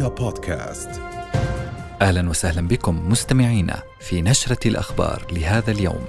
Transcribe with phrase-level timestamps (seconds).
[0.00, 0.90] رؤيا بودكاست.
[2.02, 6.04] أهلا وسهلا بكم مستمعينا في نشرة الأخبار لهذا اليوم.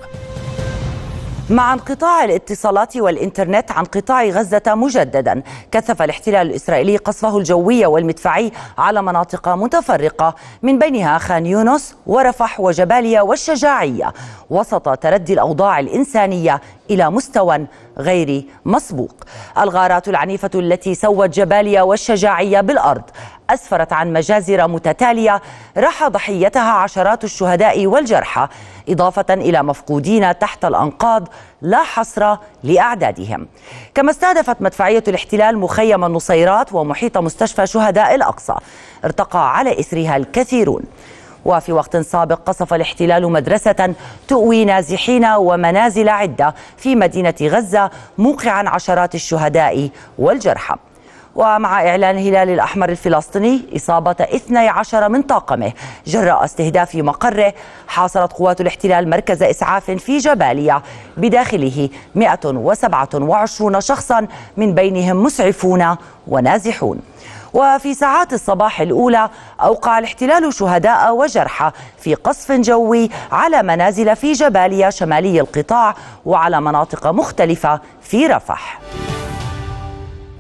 [1.50, 9.02] مع انقطاع الاتصالات والإنترنت عن قطاع غزة مجددا كثف الاحتلال الإسرائيلي قصفه الجوي والمدفعي على
[9.02, 14.14] مناطق متفرقة من بينها خان يونس ورفح وجباليا والشجاعية.
[14.50, 19.16] وسط تردي الأوضاع الإنسانية إلى مستوى غير مسبوق.
[19.58, 23.04] الغارات العنيفة التي سوت جباليا والشجاعية بالأرض
[23.54, 25.42] أسفرت عن مجازر متتالية
[25.78, 28.48] راح ضحيتها عشرات الشهداء والجرحى
[28.90, 31.28] إضافة إلى مفقودين تحت الأنقاض
[31.62, 33.48] لا حصر لأعدادهم.
[33.96, 38.56] كما استهدفت مدفعية الاحتلال مخيم النصيرات ومحيط مستشفى شهداء الأقصى
[39.06, 40.84] ارتقى على إثرها الكثيرون.
[41.46, 43.94] وفي وقت سابق قصف الاحتلال مدرسة
[44.28, 50.76] تؤوي نازحين ومنازل عدة في مدينة غزة موقعا عشرات الشهداء والجرحى.
[51.36, 55.72] ومع إعلان الهلال الأحمر الفلسطيني إصابة 12 من طاقمه.
[56.08, 57.54] جراء استهداف مقره
[57.88, 60.82] حاصرت قوات الاحتلال مركز إسعاف في جباليا.
[61.18, 65.96] بداخله 127 شخصا من بينهم مسعفون
[66.28, 67.00] ونازحون.
[67.54, 69.30] وفي ساعات الصباح الأولى
[69.62, 77.08] أوقع الاحتلال شهداء وجرحى في قصف جوي على منازل في جباليا شمالي القطاع وعلى مناطق
[77.08, 78.80] مختلفة في رفح.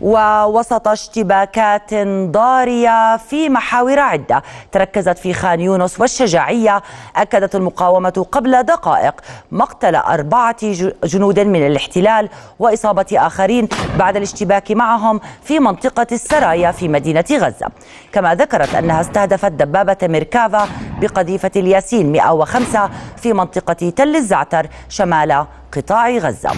[0.01, 1.93] ووسط اشتباكات
[2.31, 6.81] ضارية في محاور عدة تركزت في خان يونس والشجاعية.
[7.15, 10.55] أكدت المقاومة قبل دقائق مقتل أربعة
[11.03, 12.29] جنود من الاحتلال
[12.59, 13.67] وإصابة آخرين
[13.99, 17.67] بعد الاشتباك معهم في منطقة السرايا في مدينة غزة.
[18.11, 20.67] كما ذكرت أنها استهدفت دبابة ميركافا
[21.01, 26.51] بقذيفة الياسين 105 في منطقة تل الزعتر شمال قطاع غزة.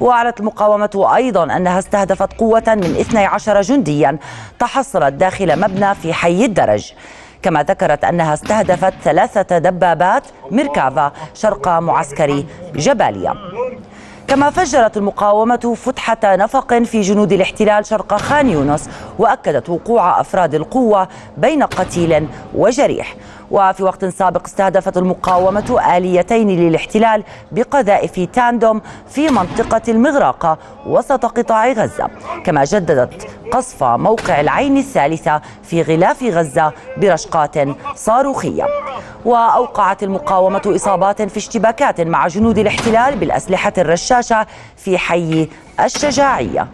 [0.00, 4.18] وأعلنت المقاومة أيضا أنها استهدفت قوة من 12 جنديا
[4.58, 6.92] تحصلت داخل مبنى في حي الدرج.
[7.42, 12.44] كما ذكرت أنها استهدفت ثلاثة دبابات ميركافا شرق معسكر
[12.74, 13.34] جباليا
[14.28, 21.08] كما فجرت المقاومة فتحة نفق في جنود الاحتلال شرق خان يونس وأكدت وقوع أفراد القوة
[21.36, 23.14] بين قتيل وجريح.
[23.50, 32.10] وفي وقت سابق استهدفت المقاومة آليتين للاحتلال بقذائف تاندوم في منطقة المغراقة وسط قطاع غزة
[32.44, 37.54] كما جددت قصف موقع العين الثالثة في غلاف غزة برشقات
[37.94, 38.66] صاروخية.
[39.24, 44.46] وأوقعت المقاومة إصابات في اشتباكات مع جنود الاحتلال بالأسلحة الرشاشة
[44.76, 45.48] في حي
[45.84, 46.66] الشجاعية.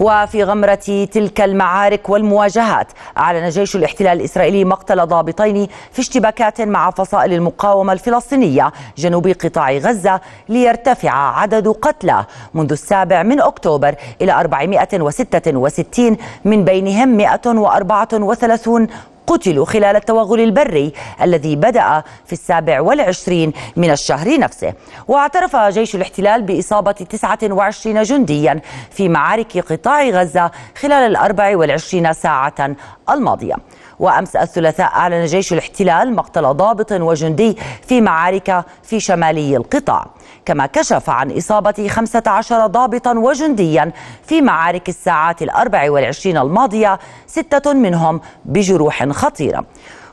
[0.00, 2.86] وفي غمرة تلك المعارك والمواجهات
[3.18, 10.20] أعلن جيش الاحتلال الإسرائيلي مقتل ضابطين في اشتباكات مع فصائل المقاومة الفلسطينية جنوب قطاع غزة
[10.48, 11.10] ليرتفع
[11.40, 12.24] عدد قتلى
[12.54, 18.86] منذ السابع من أكتوبر إلى 466 من بينهم 134
[19.26, 20.92] قتلوا خلال التوغل البري
[21.22, 24.72] الذي بدأ في السابع والعشرين من الشهر نفسه.
[25.08, 28.60] واعترف جيش الاحتلال بإصابة 29 جنديا
[28.90, 30.50] في معارك قطاع غزة
[30.80, 32.76] خلال الأربع والعشرين ساعة
[33.10, 33.54] الماضية.
[34.00, 37.56] وأمس الثلاثاء أعلن جيش الاحتلال مقتل ضابط وجندي
[37.86, 40.06] في معارك في شمالي القطاع.
[40.46, 43.92] كما كشف عن إصابة 15 ضابطا وجنديا
[44.26, 49.64] في معارك الساعات الأربع والعشرين الماضية ستة منهم بجروح خطيرة.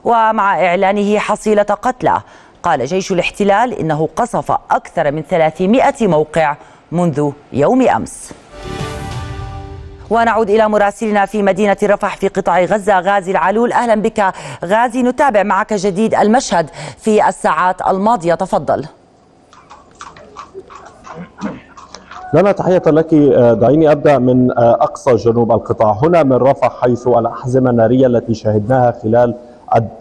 [0.04, 2.22] ومع إعلانه حصيلة قتلى
[2.64, 6.56] قال جيش الاحتلال إنه قصف أكثر من 300 موقع
[6.92, 8.34] منذ يوم أمس.
[10.10, 13.00] ونعود إلى مراسلنا في مدينة رفح في قطاع غزة.
[13.00, 14.34] غازي العلول أهلا بك.
[14.66, 18.34] غازي نتابع معك جديد المشهد في الساعات الماضية.
[18.34, 18.86] تفضل.
[22.34, 23.14] لنا تحية لك.
[23.62, 26.00] دعيني أبدأ من أقصى جنوب القطاع.
[26.04, 29.36] هنا من رفح حيث الأحزمة النارية التي شهدناها خلال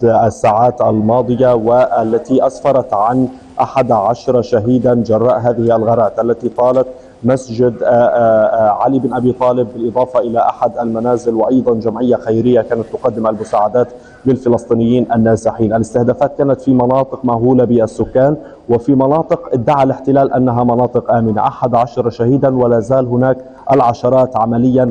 [0.03, 3.29] الساعات الماضية والتي أسفرت عن
[3.61, 6.87] 11 شهيدا جراء هذه الغارات التي طالت
[7.25, 12.61] مسجد آه، آه، آه، علي بن أبي طالب بالإضافة إلى أحد المنازل وأيضا جمعية خيرية
[12.61, 13.89] كانت تقدم المساعدات
[14.27, 18.37] للفلسطينيين النازحين، الاستهدافات كانت في مناطق مهولة بالسكان
[18.69, 23.39] وفي مناطق ادعى الاحتلال أنها مناطق آمنة، 11 شهيدا ولا زال هناك
[23.73, 24.91] العشرات عمليا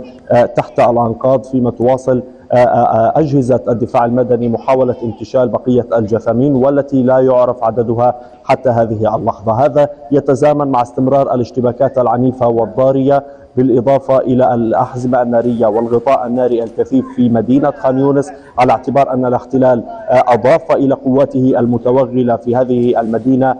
[0.55, 8.15] تحت الأنقاض فيما تواصل أجهزة الدفاع المدني محاولة انتشال بقية الجثامين والتي لا يعرف عددها
[8.43, 9.65] حتى هذه اللحظة.
[9.65, 13.23] هذا يتزامن مع استمرار الاشتباكات العنيفة والضارية
[13.57, 19.83] بالإضافة إلى الأحزمة النارية والغطاء الناري الكثيف في مدينة خان يونس على اعتبار أن الاحتلال
[20.09, 23.55] أضاف إلى قواته المتوغلة في هذه المدينة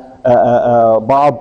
[1.00, 1.34] بعض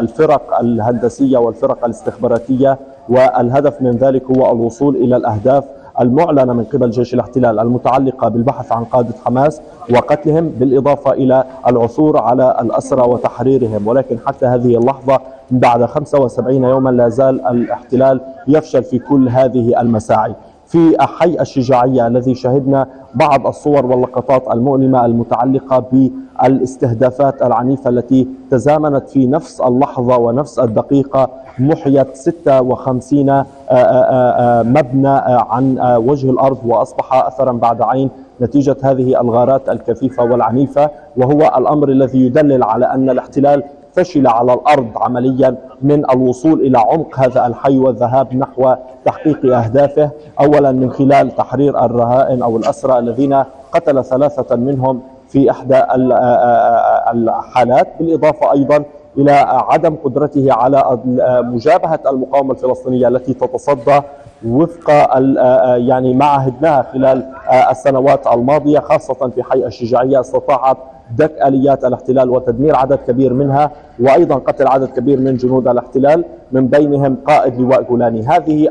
[0.00, 2.78] الفرق الهندسية والفرق الاستخباراتية.
[3.08, 5.64] والهدف من ذلك هو الوصول إلى الأهداف
[6.00, 9.60] المعلنة من قبل جيش الاحتلال المتعلقة بالبحث عن قادة حماس
[9.90, 13.86] وقتلهم بالإضافة إلى العثور على الأسرى وتحريرهم.
[13.86, 15.20] ولكن حتى هذه اللحظة
[15.50, 20.34] بعد 75 يوما لا زال الاحتلال يفشل في كل هذه المساعي.
[20.70, 29.26] في حي الشجاعية الذي شهدنا بعض الصور واللقطات المؤلمة المتعلقة بالاستهدافات العنيفة التي تزامنت في
[29.26, 37.52] نفس اللحظة ونفس الدقيقة محيت 56 آه، آه، آه، مبنى عن وجه الأرض وأصبح أثرا
[37.52, 44.26] بعد عين نتيجة هذه الغارات الكثيفة والعنيفة وهو الأمر الذي يدلل على أن الاحتلال فشل
[44.26, 50.10] على الأرض عمليا من الوصول إلى عمق هذا الحي والذهاب نحو تحقيق أهدافه.
[50.40, 55.82] اولا من خلال تحرير الرهائن أو الأسرى الذين قتل ثلاثة منهم في إحدى
[57.12, 58.84] الحالات بالإضافة أيضا
[59.18, 60.98] إلى عدم قدرته على
[61.42, 64.00] مجابهة المقاومة الفلسطينية التي تتصدى
[64.46, 64.90] وفق
[65.76, 67.26] يعني ما عهدناها خلال
[67.70, 70.76] السنوات الماضية خاصة في حي الشجاعية استطاعت
[71.16, 73.70] دك آليات الاحتلال وتدمير عدد كبير منها
[74.00, 78.68] وأيضا قتل عدد كبير من جنود الاحتلال من بينهم قائد لواء جولاني هذه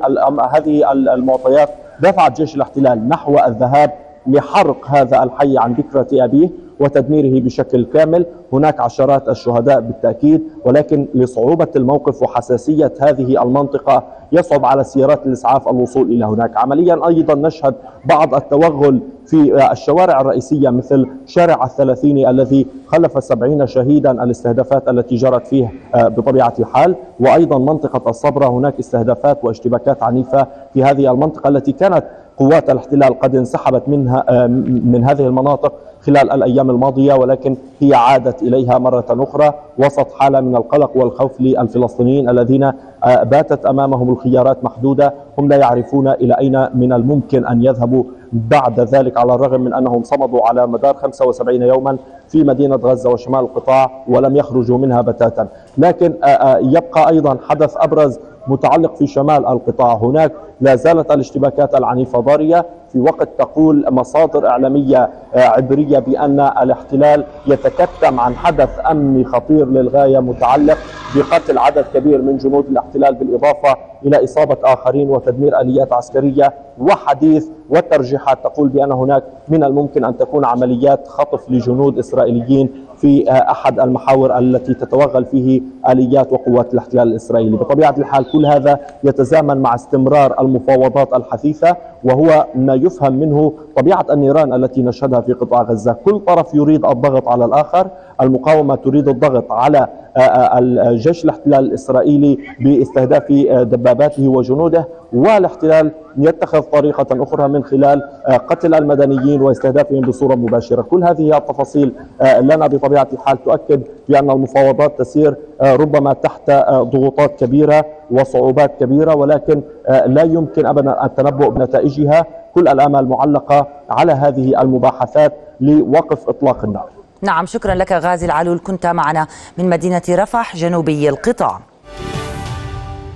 [0.51, 1.69] هذه المعطيات
[2.01, 3.91] دفعت جيش الاحتلال نحو الذهاب
[4.27, 6.49] لحرق هذا الحي عن ذكرى أبيه.
[6.79, 8.25] وتدميره بشكل كامل.
[8.53, 16.11] هناك عشرات الشهداء بالتأكيد ولكن لصعوبة الموقف وحساسية هذه المنطقة يصعب على سيارات الإسعاف الوصول
[16.11, 16.57] إلى هناك.
[16.57, 24.23] عمليا أيضا نشهد بعض التوغل في الشوارع الرئيسية مثل شارع الثلاثيني الذي خلف سبعين شهيدا
[24.23, 26.95] الاستهدافات التي جرت فيه آه، بطبيعة الحال.
[27.19, 32.03] وأيضا منطقة الصبرة هناك استهدافات واشتباكات عنيفة في هذه المنطقة التي كانت
[32.37, 35.73] قوات الاحتلال قد انسحبت منها آه، من هذه المناطق.
[36.01, 42.29] خلال الأيام الماضية ولكن هي عادت إليها مرة أخرى وسط حالة من القلق والخوف للفلسطينيين
[42.29, 42.71] الذين
[43.05, 45.13] باتت أمامهم الخيارات محدودة.
[45.37, 50.03] هم لا يعرفون إلى أين من الممكن أن يذهبوا بعد ذلك على الرغم من أنهم
[50.03, 51.97] صمدوا على مدار 75 يوما
[52.27, 55.47] في مدينة غزة وشمال القطاع ولم يخرجوا منها بتاتا.
[55.77, 59.93] لكن آه، آه، يبقى أيضا حدث أبرز متعلق في شمال القطاع.
[59.93, 60.31] هناك
[60.61, 62.65] لا زالت الاشتباكات العنيفة ضارية.
[62.93, 70.19] في وقت تقول مصادر إعلامية آه، عبرية بأن الاحتلال يتكتم عن حدث أمني خطير للغاية
[70.19, 70.77] متعلق
[71.15, 73.75] بقتل عدد كبير من جنود الاحتلال بالإضافة
[74.05, 80.45] إلى إصابة آخرين وتدمير آليات عسكرية وحديث والترجيحات تقول بأن هناك من الممكن أن تكون
[80.45, 87.57] عمليات خطف لجنود إسرائيليين في آه، أحد المحاور التي تتوغل فيه آليات وقوات الاحتلال الإسرائيلي.
[87.57, 94.53] بطبيعة الحال كل هذا يتزامن مع استمرار المفاوضات الحثيثة وهو ما يفهم منه طبيعة النيران
[94.53, 95.93] التي نشهدها في قطاع غزة.
[96.05, 97.87] كل طرف يريد الضغط على الآخر
[98.21, 99.87] المقاومة تريد الضغط على
[100.17, 108.01] آه، آه، الجيش الاحتلال الإسرائيلي باستهداف دباباته وجنوده والاحتلال يتخذ طريقة أخرى من خلال
[108.47, 110.81] قتل المدنيين واستهدافهم بصورة مباشرة.
[110.81, 111.93] كل هذه التفاصيل
[112.41, 119.61] لنا بطبيعة الحال تؤكد بأن المفاوضات تسير ربما تحت ضغوطات كبيرة وصعوبات كبيرة ولكن
[120.05, 122.25] لا يمكن أبدا التنبؤ بنتائجها.
[122.55, 126.98] كل الآمال معلقة على هذه المباحثات لوقف إطلاق النار.
[127.21, 128.59] نعم شكرا لك غازي العلول.
[128.59, 129.27] كنت معنا
[129.57, 131.61] من مدينة رفح جنوبي القطاع.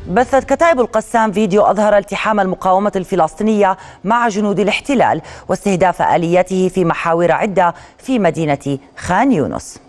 [0.10, 7.32] بثت كتائب القسام فيديو أظهر التحام المقاومة الفلسطينية مع جنود الاحتلال واستهداف آلياته في محاور
[7.32, 9.83] عدة في مدينة خان يونس.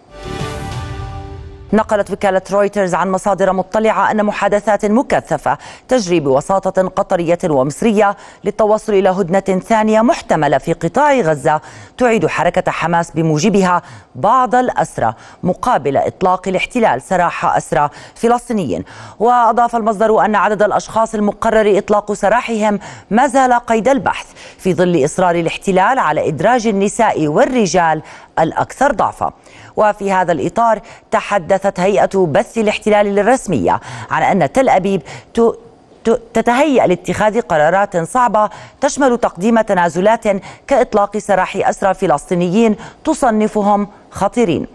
[1.73, 9.09] نقلت وكالة رويترز عن مصادر مطلعة أن محادثات مكثفة تجري بوساطة قطرية ومصرية للتوصل إلى
[9.09, 11.61] هدنة ثانية محتملة في قطاع غزة
[11.99, 13.83] تعيد حركة حماس بموجبها
[14.15, 18.85] بعض الأسرى مقابل إطلاق الاحتلال سراح أسرى فلسطينيين.
[19.19, 22.79] وأضاف المصدر أن عدد الأشخاص المقرر إطلاق سراحهم
[23.11, 24.27] ما زال قيد البحث
[24.59, 28.03] في ظل إصرار الاحتلال على إدراج النساء والرجال
[28.39, 29.33] الأكثر ضعفا.
[29.77, 35.03] وفي هذا الإطار تحدثت هيئة بث الاحتلال الرسمية عن أن تل أبيب
[36.35, 38.51] تتهيأ لاتخاذ قرارات صعبة
[38.81, 40.25] تشمل تقديم تنازلات
[40.67, 44.67] كإطلاق سراح أسرى فلسطينيين تصنفهم خطيرين.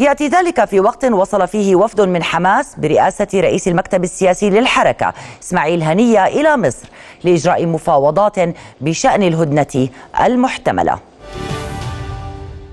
[0.00, 5.12] يأتي ذلك في وقت وصل فيه وفد من حماس برئاسة رئيس المكتب السياسي للحركة
[5.42, 6.88] إسماعيل هنية إلى مصر
[7.24, 8.36] لإجراء مفاوضات
[8.80, 9.88] بشأن الهدنة
[10.20, 10.98] المحتملة.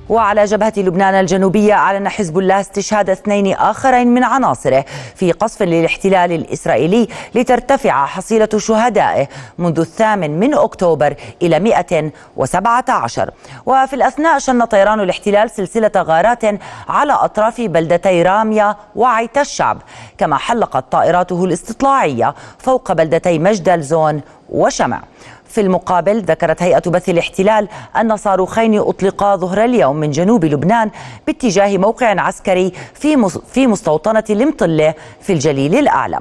[0.10, 4.86] وعلى جبهة لبنان الجنوبية أعلن حزب الله استشهاد اثنين آخرين من عناصره
[5.16, 13.32] في قصف للاحتلال الإسرائيلي لترتفع حصيلة شهدائه منذ الثامن من أكتوبر إلى 117
[13.66, 16.44] وفي الأثناء شن طيران الاحتلال سلسلة غارات
[16.90, 19.78] على أطراف بلدتي راميا وعيت الشعب
[20.18, 25.02] كما حلقت طائراته الاستطلاعية فوق بلدتي مجدل زون وشمع.
[25.48, 27.68] في المقابل ذكرت هيئة بث الاحتلال
[28.02, 30.92] أن صاروخين أطلقا ظهر اليوم من جنوب لبنان
[31.28, 36.20] باتجاه موقع عسكري في في مستوطنة المطلة في الجليل الأعلى.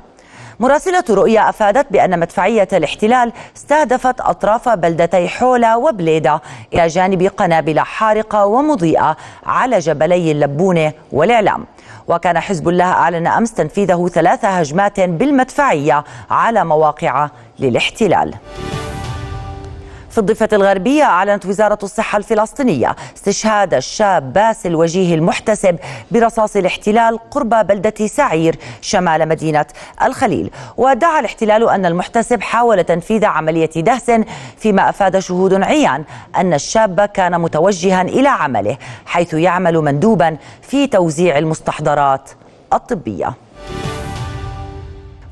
[0.60, 6.40] مراسلة رؤيا أفادت بأن مدفعية الاحتلال استهدفت أطراف بلدتي حولا وبليدة
[6.74, 9.16] إلى جانب قنابل حارقة ومضيئة
[9.46, 11.64] على جبلي اللبونة والإعلام.
[12.08, 17.28] وكان حزب الله أعلن أمس تنفيذه ثلاث هجمات بالمدفعية على مواقع
[17.58, 18.34] للاحتلال.
[20.14, 25.78] في الضفة الغربية أعلنت وزارة الصحة الفلسطينية استشهاد الشاب باسل وجيه المحتسب
[26.10, 29.66] برصاص الاحتلال قرب بلدة سعير شمال مدينة
[30.02, 30.50] الخليل.
[30.76, 34.10] ودعا الاحتلال أن المحتسب حاول تنفيذ عملية دهس
[34.58, 36.04] فيما أفاد شهود عيان
[36.36, 42.30] أن الشاب كان متوجها إلى عمله حيث يعمل مندوبا في توزيع المستحضرات
[42.72, 43.34] الطبية.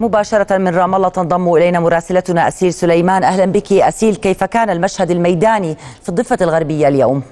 [0.03, 5.11] مباشرة من رام الله تنضم إلينا مراسلتنا أسيل سليمان أهلا بك أسيل كيف كان المشهد
[5.11, 7.23] الميداني في الضفة الغربية اليوم؟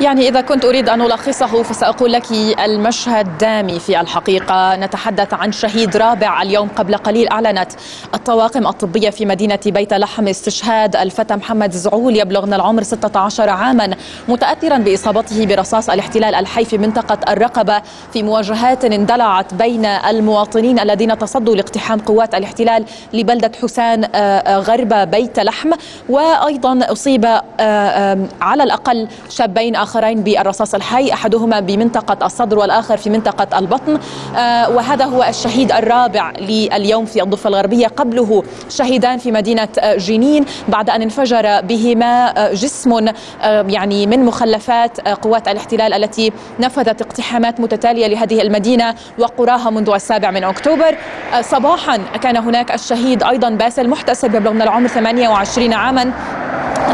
[0.00, 2.32] يعني إذا كنت أريد أن ألخصه فسأقول لك
[2.64, 4.76] المشهد دامي في الحقيقة.
[4.76, 7.72] نتحدث عن شهيد رابع اليوم قبل قليل أعلنت
[8.14, 13.90] الطواقم الطبية في مدينة بيت لحم استشهاد الفتى محمد زعول يبلغ من العمر 16 عاما
[14.28, 17.82] متأثرا بإصابته برصاص الاحتلال الحي في منطقة الرقبة.
[18.12, 24.94] في مواجهات اندلعت بين المواطنين الذين تصدوا لاقتحام قوات الاحتلال لبلدة حسان آه، آه، غرب
[24.94, 25.70] بيت لحم.
[26.08, 33.58] وأيضا أصيب آه، على الأقل شابين آخرين بالرصاص الحي أحدهما بمنطقة الصدر والآخر في منطقة
[33.58, 33.98] البطن.
[34.36, 37.86] آه، وهذا هو الشهيد الرابع لليوم في الضفة الغربية.
[37.86, 40.44] قبله شهيدان في مدينة آه، جنين.
[40.68, 43.06] بعد أن انفجر بهما آه، جسم
[43.44, 50.44] يعني من مخلفات قوات الاحتلال التي نفذت اقتحامات متتالية لهذه المدينة وقراها منذ السابع من
[50.44, 50.96] أكتوبر.
[51.40, 56.12] صباحا كان هناك الشهيد أيضا باسل محتسب يبلغ من العمر 28 عاما.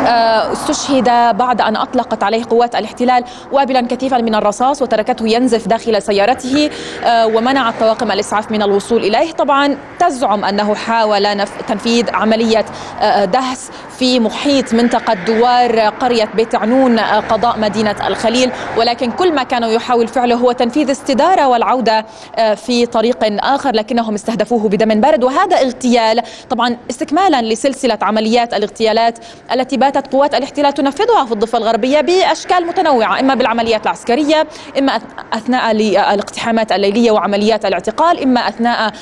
[0.06, 1.04] استشهد
[1.36, 6.70] بعد أن أطلقت عليه قوات الاحتلال وابلا كثيفا من الرصاص وتركته ينزف داخل سيارته
[7.04, 9.32] آه، ومنعت طواقم الإسعاف من الوصول إليه.
[9.32, 12.64] طبعا تزعم أنه حاول تنفيذ عملية
[13.00, 18.52] آه، دهس في محيط منطقة دوار قرية بيت عنون قضاء مدينة الخليل.
[18.76, 22.06] ولكن كل ما كانوا يحاول فعله هو تنفيذ استدارة والعودة
[22.54, 25.24] في طريق آخر لكنهم استهدفوه بدم بارد.
[25.24, 29.18] وهذا اغتيال طبعا استكمالا لسلسلة عمليات الاغتيالات
[29.52, 34.46] التي باتت قوات الاحتلال تنفذها في الضفة الغربية بأشكال متنوعة إما بالعمليات العسكرية
[34.78, 35.00] إما
[35.32, 38.92] أثناء الاقتحامات الليلية وعمليات الاعتقال إما أثناء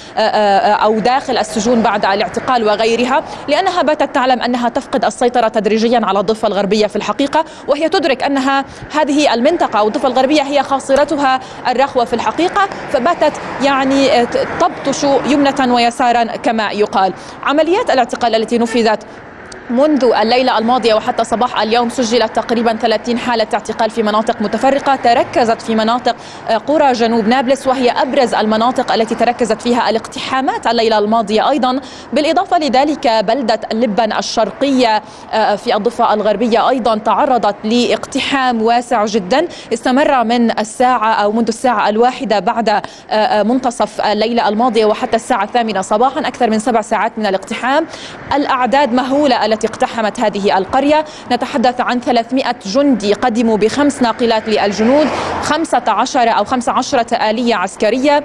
[0.84, 6.48] أو داخل السجون بعد الاعتقال وغيرها لأنها باتت تعلم أنها تفقد السيطرة تدريجيا على الضفة
[6.48, 12.12] الغربية في الحقيقة وهي تدرك أنها هذه المنطقة أو الضفة الغربية هي خاصرتها الرخوة في
[12.12, 13.32] الحقيقة فباتت
[13.62, 14.26] يعني
[14.60, 17.12] تبطش يمنة ويسارا كما يقال.
[17.42, 19.02] عمليات الاعتقال التي نفذت
[19.70, 25.62] منذ الليلة الماضية وحتى صباح اليوم سجلت تقريبا 30 حالة اعتقال في مناطق متفرقة تركزت
[25.62, 26.16] في مناطق
[26.48, 31.80] آه، قرى جنوب نابلس وهي أبرز المناطق التي تركزت فيها الاقتحامات الليلة الماضية أيضا.
[32.12, 35.02] بالإضافة لذلك بلدة اللبن الشرقية
[35.32, 39.48] آه، في الضفة الغربية أيضا تعرضت لاقتحام واسع جدا.
[39.72, 45.80] استمر من الساعة أو منذ الساعة الواحدة بعد آه، منتصف الليلة الماضية وحتى الساعة الثامنة
[45.80, 47.86] صباحا أكثر من سبع ساعات من الاقتحام.
[48.34, 51.04] الأعداد مهولة التي اقتحمت هذه القرية.
[51.32, 55.06] نتحدث عن 300 جندي قدموا بخمس ناقلات للجنود
[55.42, 58.24] 15 أو 15 آلية عسكرية.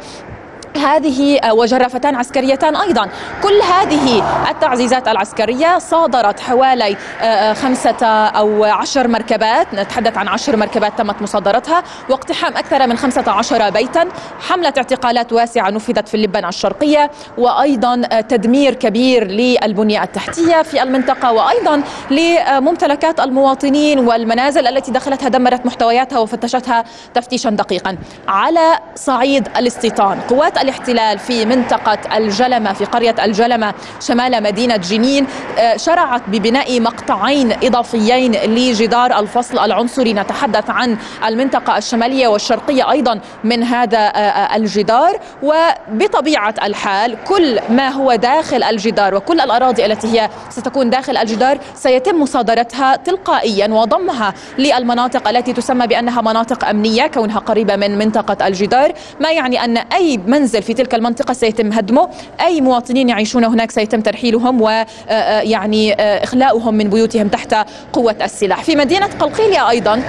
[0.77, 3.09] هذه وجرفتان عسكريتان أيضا.
[3.43, 10.97] كل هذه التعزيزات العسكرية صادرت حوالي آه، خمسة أو عشر مركبات نتحدث عن عشر مركبات
[10.97, 14.07] تمت مصادرتها واقتحام أكثر من خمسة عشر بيتا.
[14.47, 21.81] حملة اعتقالات واسعة نفذت في اللبنان الشرقية وأيضا تدمير كبير للبنية التحتية في المنطقة وأيضا
[22.11, 26.83] لممتلكات المواطنين والمنازل التي دخلتها دمرت محتوياتها وفتشتها
[27.13, 27.97] تفتيشا دقيقا.
[28.27, 35.77] على صعيد الاستيطان قوات الاحتلال في منطقة الجلمة في قرية الجلمة شمال مدينة جنين آه،
[35.77, 40.13] شرعت ببناء مقطعين إضافيين لجدار الفصل العنصري.
[40.13, 40.97] نتحدث عن
[41.27, 45.19] المنطقة الشمالية والشرقية أيضا من هذا آه، آه، الجدار.
[45.43, 52.21] وبطبيعة الحال كل ما هو داخل الجدار وكل الأراضي التي هي ستكون داخل الجدار سيتم
[52.21, 53.67] مصادرتها تلقائيا.
[53.67, 59.77] وضمها للمناطق التي تسمى بأنها مناطق أمنية كونها قريبة من منطقة الجدار ما يعني أن
[59.77, 62.09] أي منزل منزل في تلك المنطقة سيتم هدمه.
[62.41, 67.55] أي مواطنين يعيشون هناك سيتم ترحيلهم ويعني إخلاؤهم من بيوتهم تحت
[67.93, 68.63] قوة السلاح.
[68.63, 70.01] في مدينة قلقيلية أيضا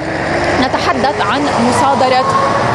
[0.61, 2.25] نتحدث عن مصادرة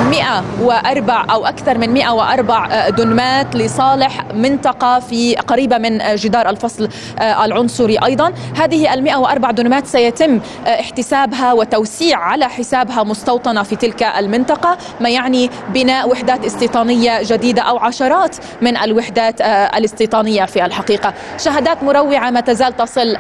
[0.10, 6.89] 104 أو أكثر من 104 دنمات لصالح منطقة في قريبة من جدار الفصل
[7.22, 8.34] العنصري أيضا.
[8.55, 15.50] هذه ال 104 دنمات سيتم احتسابها وتوسيع على حسابها مستوطنة في تلك المنطقة ما يعني
[15.74, 21.14] بناء وحدات استيطانية جديدة أو عشرات من الوحدات الاستيطانية في الحقيقة.
[21.38, 23.18] شهادات مروعة ما تزال تصل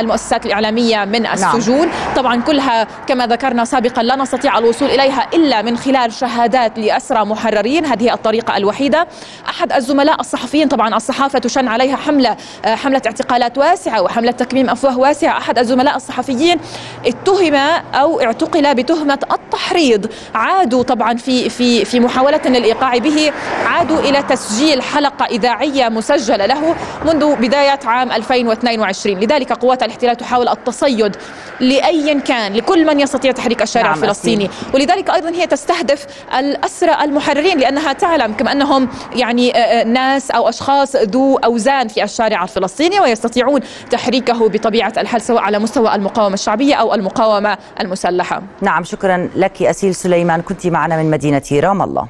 [0.00, 1.34] المؤسسات الإعلامية من نعم.
[1.34, 1.88] السجون.
[2.16, 7.86] طبعا كلها كما ذكرنا سابقا لا نستطيع الوصول إليها إلا من خلال شهادات لأسرى محررين.
[7.86, 9.06] هذه الطريقة الوحيدة.
[9.48, 15.38] أحد الزملاء الصحفيين طبعا الصحافة تشن عليها حملة حملة اعتقالات واسعة وحملة تكميم أفواه واسعة.
[15.38, 16.58] أحد الزملاء الصحفيين
[17.06, 17.54] اتهم
[17.94, 20.06] أو اعتقل بتهمة التحريض.
[20.34, 23.13] عادوا طبعا في في في محاولة للإيقاع به.
[23.66, 26.74] عادوا إلى تسجيل حلقة إذاعية مسجلة له
[27.06, 31.16] منذ بداية عام 2022 لذلك قوات الاحتلال تحاول التصيد
[31.60, 34.44] لأي كان لكل من يستطيع تحريك الشارع نعم الفلسطيني.
[34.44, 34.74] أكيد.
[34.74, 36.06] ولذلك أيضا هي تستهدف
[36.38, 39.52] الأسرى المحررين لأنها تعلم كما أنهم يعني
[39.86, 45.94] ناس أو أشخاص ذو أوزان في الشارع الفلسطيني ويستطيعون تحريكه بطبيعة الحال سواء على مستوى
[45.94, 48.42] المقاومة الشعبية أو المقاومة المسلحة.
[48.60, 52.06] نعم شكرا لك أسيل سليمان كنت معنا من مدينة رام الله.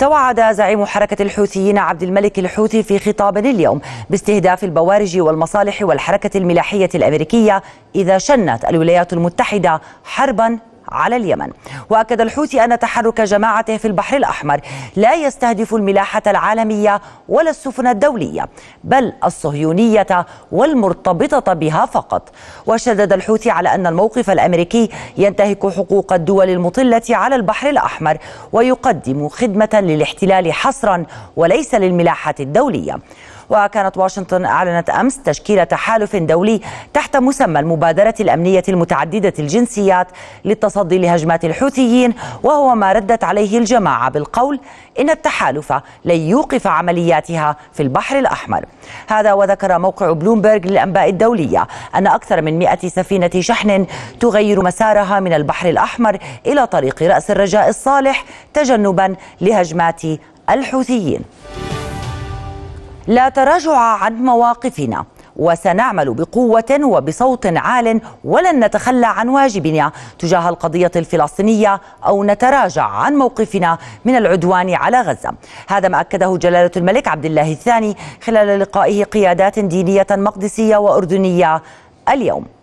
[0.00, 3.80] توعد زعيم حركة الحوثيين عبد الملك الحوثي في خطاب اليوم
[4.10, 7.62] باستهداف البوارج والمصالح والحركة الملاحية الأمريكية
[7.94, 10.58] إذا شنت الولايات المتحدة حربا
[10.92, 11.48] على اليمن.
[11.90, 14.60] وأكد الحوثي أن تحرك جماعته في البحر الأحمر
[14.96, 18.48] لا يستهدف الملاحة العالمية ولا السفن الدولية
[18.84, 22.28] بل الصهيونية والمرتبطة بها فقط.
[22.66, 28.18] وشدد الحوثي على أن الموقف الأمريكي ينتهك حقوق الدول المطلة على البحر الأحمر
[28.52, 31.04] ويقدم خدمة للاحتلال حصرا
[31.36, 32.98] وليس للملاحة الدولية.
[33.50, 36.60] وكانت واشنطن أعلنت أمس تشكيل تحالف دولي
[36.94, 40.06] تحت مسمى المبادرة الأمنية المتعددة الجنسيات
[40.44, 44.60] للتصدي لهجمات الحوثيين وهو ما ردت عليه الجماعة بالقول
[45.00, 45.72] إن التحالف
[46.04, 48.64] لن يوقف عملياتها في البحر الأحمر.
[49.08, 53.86] هذا وذكر موقع بلومبرج للأنباء الدولية أن أكثر من 100 سفينة شحن
[54.20, 60.02] تغير مسارها من البحر الأحمر إلى طريق رأس الرجاء الصالح تجنبا لهجمات
[60.50, 61.20] الحوثيين.
[63.06, 65.04] لا تراجع عن مواقفنا
[65.36, 73.78] وسنعمل بقوة وبصوت عال ولن نتخلى عن واجبنا تجاه القضية الفلسطينية أو نتراجع عن موقفنا
[74.04, 75.32] من العدوان على غزة.
[75.68, 81.62] هذا ما أكده جلالة الملك عبد الله الثاني خلال لقائه قيادات دينية مقدسية وأردنية
[82.08, 82.59] اليوم.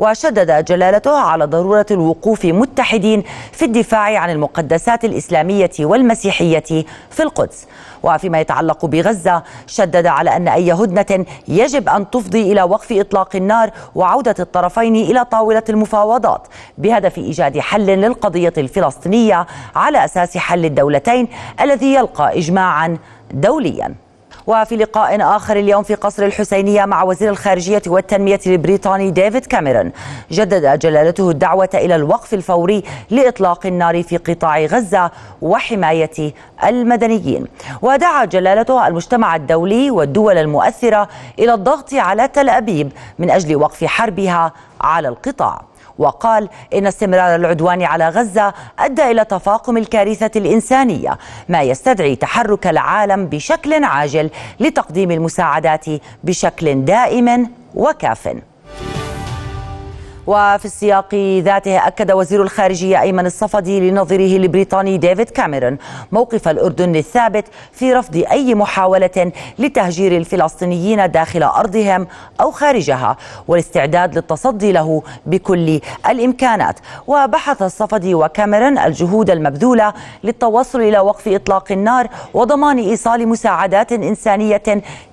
[0.00, 7.66] وشدد جلالته على ضرورة الوقوف متحدين في الدفاع عن المقدسات الإسلامية والمسيحية في القدس.
[8.02, 13.70] وفيما يتعلق بغزة شدد على أن أي هدنة يجب أن تفضي إلى وقف إطلاق النار
[13.94, 16.46] وعودة الطرفين إلى طاولة المفاوضات
[16.78, 21.28] بهدف إيجاد حل للقضية الفلسطينية على أساس حل الدولتين
[21.60, 22.98] الذي يلقى اجماعا
[23.32, 23.94] دوليا.
[24.50, 29.92] وفي لقاء آخر اليوم في قصر الحسينية مع وزير الخارجية والتنمية البريطاني ديفيد كاميرون
[30.30, 35.10] جدد جلالته الدعوة إلى الوقف الفوري لإطلاق النار في قطاع غزة
[35.42, 36.32] وحماية
[36.64, 37.46] المدنيين.
[37.82, 41.08] ودعا جلالته المجتمع الدولي والدول المؤثرة
[41.38, 45.69] إلى الضغط على تل أبيب من أجل وقف حربها على القطاع.
[46.00, 53.26] وقال إن استمرار العدوان على غزة أدى إلى تفاقم الكارثة الإنسانية ما يستدعي تحرك العالم
[53.26, 55.84] بشكل عاجل لتقديم المساعدات
[56.24, 58.28] بشكل دائم وكاف.
[60.30, 65.78] وفي السياق ذاته أكد وزير الخارجية أيمن الصفدي لنظيره البريطاني ديفيد كاميرون
[66.12, 72.06] موقف الأردن الثابت في رفض أي محاولة لتهجير الفلسطينيين داخل أرضهم
[72.40, 73.16] أو خارجها
[73.48, 76.78] والاستعداد للتصدي له بكل الإمكانات.
[77.06, 79.92] وبحث الصفدي وكاميرون الجهود المبذولة
[80.24, 84.62] للتوصل إلى وقف إطلاق النار وضمان إيصال مساعدات إنسانية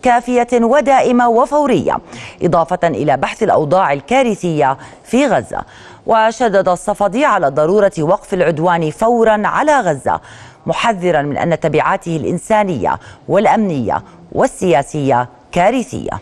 [0.02, 1.98] كافية ودائمة وفورية
[2.44, 4.78] إضافة إلى بحث الأوضاع الكارثية
[5.08, 5.62] في غزة.
[6.06, 10.20] وشدد الصفدي على ضرورة وقف العدوان فورا على غزة
[10.66, 16.20] محذرا من أن تبعاته الإنسانية والأمنية والسياسية كارثية.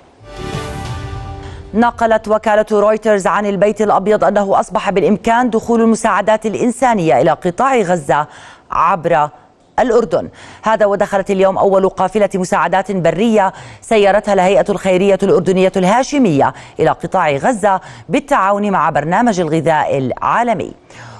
[1.73, 8.27] نقلت وكالة رويترز عن البيت الأبيض أنه أصبح بالإمكان دخول المساعدات الإنسانية إلى قطاع غزة
[8.71, 9.29] عبر
[9.79, 10.29] الأردن.
[10.63, 17.81] هذا ودخلت اليوم أول قافلة مساعدات برية سيرتها الهيئة الخيرية الأردنية الهاشمية إلى قطاع غزة
[18.09, 20.71] بالتعاون مع برنامج الغذاء العالمي.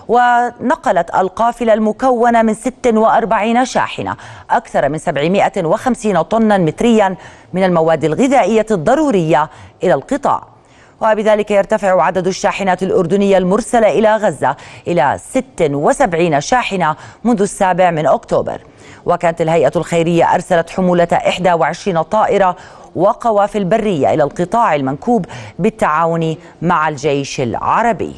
[0.08, 4.16] ونقلت القافلة المكونة من 46 شاحنة
[4.50, 7.16] أكثر من 750 طنا متريا
[7.54, 9.50] من المواد الغذائية الضرورية
[9.84, 10.55] إلى القطاع.
[11.02, 14.56] وبذلك يرتفع عدد الشاحنات الأردنية المرسلة إلى غزة
[14.88, 18.62] إلى 76 شاحنة منذ السابع من أكتوبر.
[19.06, 22.56] وكانت الهيئة الخيرية أرسلت حمولة 21 طائرة
[22.96, 25.26] وقوافل برية إلى القطاع المنكوب
[25.60, 28.14] بالتعاون مع الجيش العربي.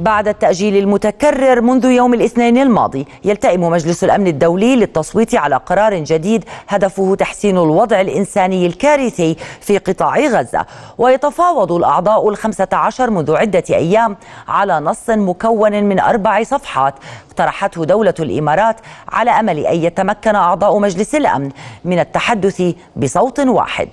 [0.00, 6.44] بعد التأجيل المتكرر منذ يوم الاثنين الماضي يلتئم مجلس الأمن الدولي للتصويت على قرار جديد
[6.68, 10.66] هدفه تحسين الوضع الإنساني الكارثي في قطاع غزة.
[10.98, 14.16] ويتفاوض الأعضاء الخمسة عشر منذ عدة أيام
[14.48, 16.94] على نص مكون من أربع صفحات
[17.30, 18.76] اقترحته دولة الإمارات
[19.08, 21.50] على أمل أن يتمكن أعضاء مجلس الأمن
[21.84, 22.62] من التحدث
[22.96, 23.88] بصوت واحد.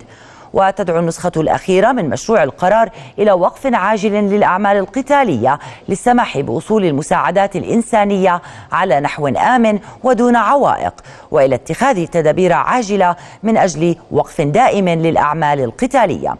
[0.53, 8.41] وتدعو النسخة الأخيرة من مشروع القرار إلى وقف عاجل للأعمال القتالية للسماح بوصول المساعدات الإنسانية
[8.71, 10.93] على نحو آمن ودون عوائق
[11.31, 16.35] وإلى اتخاذ تدابير عاجلة من أجل وقف دائم للأعمال القتالية.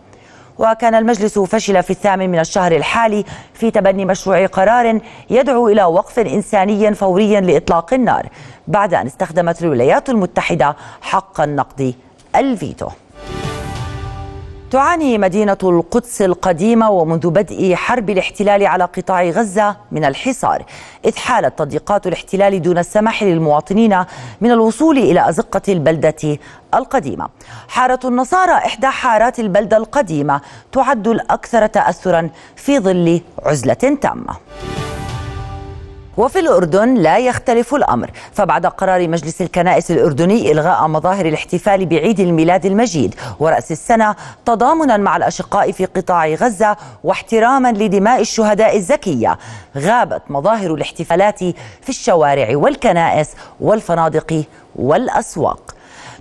[0.60, 6.20] وكان المجلس فشل في الثامن من الشهر الحالي في تبني مشروع قرار يدعو إلى وقف
[6.20, 8.30] إنساني فوري لإطلاق النار
[8.68, 11.94] بعد أن استخدمت الولايات المتحدة حق النقد
[12.36, 12.88] الفيتو.
[14.72, 20.66] تعاني مدينة القدس القديمة ومنذ بدء حرب الاحتلال على قطاع غزة من الحصار.
[21.06, 24.04] إذ حالت تضييقات الاحتلال دون السماح للمواطنين
[24.42, 26.38] من الوصول إلى أزقة البلدة
[26.74, 27.28] القديمة.
[27.68, 34.36] حارة النصارى إحدى حارات البلدة القديمة تعد الأكثر تأثرا في ظل عزلة تامة.
[36.18, 38.12] وفي الأردن لا يختلف الأمر.
[38.34, 45.18] فبعد قرار مجلس الكنائس الأردني إلغاء مظاهر الاحتفال بعيد الميلاد المجيد ورأس السنة تضامنا مع
[45.18, 49.38] الأشقاء في قطاع غزة واحتراما لدماء الشهداء الزكية
[49.78, 51.40] غابت مظاهر الاحتفالات
[51.82, 54.44] في الشوارع والكنائس والفنادق
[54.76, 55.77] والأسواق.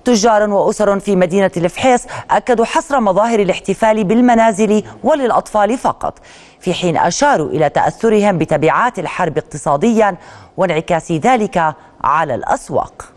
[0.07, 6.19] تجار وأسر في مدينة الفحيص أكدوا حصر مظاهر الاحتفال بالمنازل وللأطفال فقط
[6.61, 10.16] في حين أشاروا إلى تأثرهم بتبعات الحرب اقتصاديا
[10.57, 13.12] وانعكاس ذلك على الأسواق.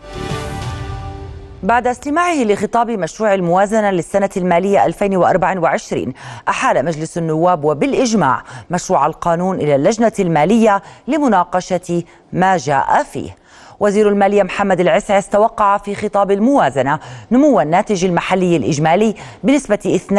[1.62, 6.12] بعد استماعه لخطاب مشروع الموازنة للسنة المالية 2024
[6.48, 13.36] أحال مجلس النواب وبالإجماع مشروع القانون إلى اللجنة المالية لمناقشة ما جاء فيه.
[13.80, 16.98] وزير المالية محمد العسعس توقع في خطاب الموازنة
[17.32, 19.14] نمو الناتج المحلي الإجمالي
[19.44, 20.12] بنسبة 2.16%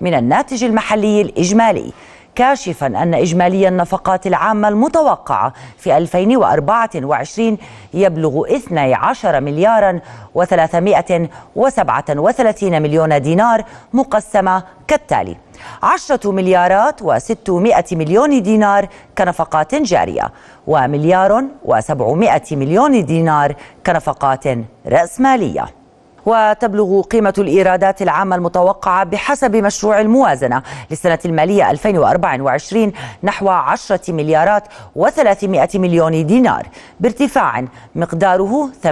[0.00, 1.92] من الناتج المحلي الإجمالي
[2.34, 7.58] كاشفا أن إجمالي النفقات العامة المتوقعة في 2024
[7.94, 10.00] يبلغ 12 مليارا
[10.38, 15.36] و337 مليون دينار مقسمة كالتالي.
[15.82, 20.32] عشرة مليارات وستمائة مليون دينار كنفقات جارية
[20.66, 23.54] ومليار وسبعمائة مليون دينار
[23.86, 24.44] كنفقات
[24.86, 25.81] رأسمالية.
[26.26, 34.64] وتبلغ قيمة الإيرادات العامة المتوقعة بحسب مشروع الموازنة للسنة المالية 2024 نحو 10 مليارات
[34.98, 36.66] و300 مليون دينار
[37.00, 38.90] بارتفاع مقداره 8.19%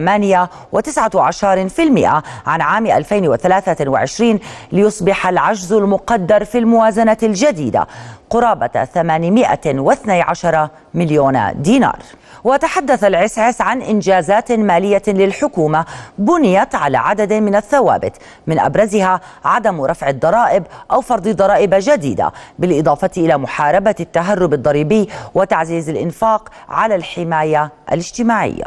[2.46, 4.38] عن عام 2023
[4.72, 7.86] ليصبح العجز المقدر في الموازنة الجديدة
[8.30, 11.98] قرابة 812 مليون دينار.
[12.44, 15.84] وتحدث العسعس عن إنجازات مالية للحكومة
[16.18, 18.16] بنيت على عدد من الثوابت
[18.46, 25.88] من أبرزها عدم رفع الضرائب أو فرض ضرائب جديدة بالإضافة إلى محاربة التهرب الضريبي وتعزيز
[25.88, 28.64] الإنفاق على الحماية الاجتماعية.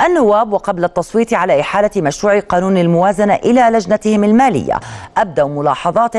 [0.00, 4.80] النواب وقبل التصويت على إحالة مشروع قانون الموازنة إلى لجنتهم المالية
[5.16, 6.12] أبدوا ملاحظات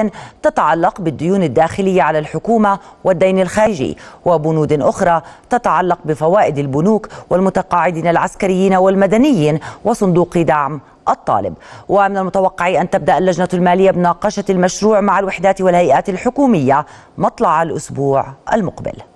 [0.44, 9.60] تتعلق بالديون الداخلية على الحكومة والدين الخارجي وبنود أخرى تتعلق بفوائد البنوك والمتقاعدين العسكريين والمدنيين
[9.84, 11.54] وصندوق دعم الطالب.
[11.90, 16.86] ومن المتوقع أن تبدأ اللجنة المالية بناقشة المشروع مع الوحدات والهيئات الحكومية
[17.18, 19.15] مطلع الأسبوع المقبل.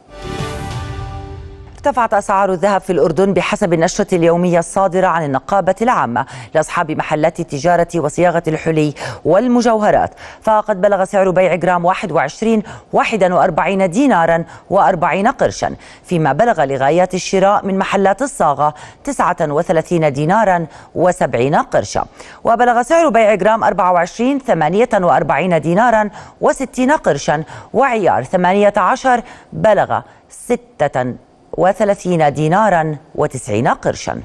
[1.80, 7.88] ارتفعت أسعار الذهب في الأردن بحسب النشرة اليومية الصادرة عن النقابة العامة لأصحاب محلات التجارة
[7.96, 8.94] وصياغة الحلي
[9.26, 10.12] والمجوهرات.
[10.42, 12.64] فقد بلغ سعر بيع جرام 21
[12.94, 20.66] 41 دينارا و40 قرشا فيما بلغ لغايات الشراء من محلات الصاغة 39 دينارا
[20.96, 22.06] و70 قرشا.
[22.44, 26.10] وبلغ سعر بيع جرام 24 48 دينارا
[26.44, 29.22] و60 قرشا وعيار 18
[29.54, 34.22] بلغ 6 وثلاثين دينارا وتسعين قرشا.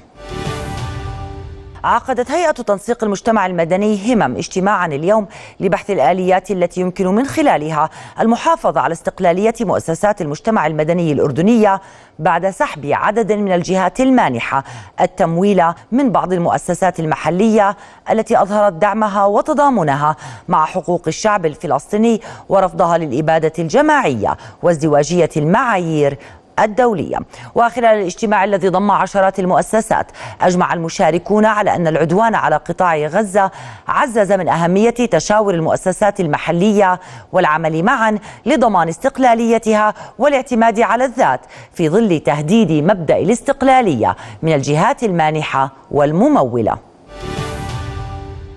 [1.84, 5.26] عقدت هيئة تنسيق المجتمع المدني همم اجتماعا اليوم
[5.60, 11.80] لبحث الآليات التي يمكن من خلالها المحافظة على استقلالية مؤسسات المجتمع المدني الأردنية
[12.18, 14.64] بعد سحب عدد من الجهات المانحة.
[15.00, 17.76] التمويل من بعض المؤسسات المحلية
[18.10, 20.16] التي أظهرت دعمها وتضامنها
[20.48, 26.18] مع حقوق الشعب الفلسطيني ورفضها للإبادة الجماعية وازدواجية المعايير
[26.58, 27.18] الدولية.
[27.54, 30.06] وخلال الاجتماع الذي ضم عشرات المؤسسات
[30.40, 33.50] أجمع المشاركون على أن العدوان على قطاع غزة
[33.88, 37.00] عزز من أهمية تشاور المؤسسات المحلية
[37.32, 41.40] والعمل معا لضمان استقلاليتها والاعتماد على الذات
[41.72, 46.93] في ظل تهديد مبدأ الاستقلالية من الجهات المانحة والممولة.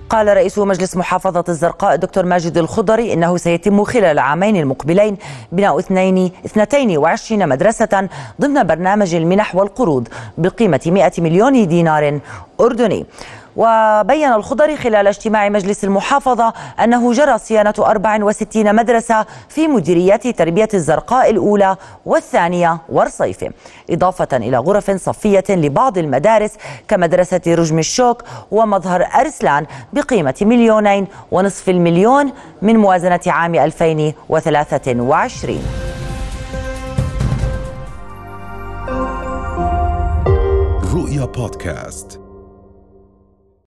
[0.10, 5.18] قال رئيس مجلس محافظة الزرقاء الدكتور ماجد الخضري إنه سيتم خلال العامين المقبلين
[5.52, 8.10] بناء 22 مدرسة
[8.42, 12.20] ضمن برنامج المنح والقروض بقيمة 100 مليون دينار
[12.62, 13.06] أردني.
[13.58, 21.30] وبين الخضري خلال اجتماع مجلس المحافظة أنه جرى صيانة 64 مدرسة في مديريات تربية الزرقاء
[21.30, 23.52] الأولى والثانية ورصيفة
[23.90, 26.52] إضافة إلى غرف صفية لبعض المدارس
[26.88, 35.62] كمدرسة رجم الشوك ومظهر أرسلان بقيمة مليونين ونصف المليون من موازنة عام 2023
[40.94, 42.17] رؤيا بودكاست.